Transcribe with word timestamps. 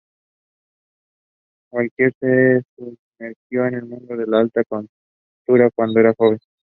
Gaultier 1.71 2.11
se 2.19 2.63
sumergió 2.75 3.67
en 3.67 3.75
el 3.75 3.85
mundo 3.85 4.17
de 4.17 4.25
la 4.25 4.39
alta 4.39 4.63
costura 4.63 5.69
cuando 5.75 5.99
era 5.99 6.07
muy 6.17 6.29
joven. 6.29 6.39